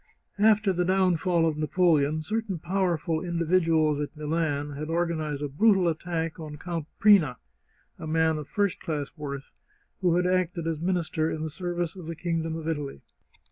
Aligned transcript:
After 0.39 0.73
the 0.73 0.83
downfall 0.83 1.45
of 1.47 1.59
Napoleon 1.59 2.23
certain 2.23 2.57
powerful 2.57 3.23
individuals 3.23 3.99
at 3.99 4.17
Milan 4.17 4.71
had 4.71 4.89
or 4.89 5.05
ganized 5.07 5.43
a 5.43 5.47
brutal 5.47 5.87
attack 5.87 6.39
on 6.39 6.57
Count 6.57 6.87
Prina, 6.99 7.35
a 7.99 8.07
man 8.07 8.39
of 8.39 8.47
first 8.49 8.79
class 8.79 9.11
worth, 9.15 9.53
who 9.99 10.15
had 10.15 10.25
acted 10.25 10.65
as 10.65 10.79
minister 10.79 11.29
in 11.29 11.43
the 11.43 11.51
service 11.51 11.95
of 11.95 12.07
the 12.07 12.15
King 12.15 12.43
of 12.47 12.67
Italy. 12.67 13.01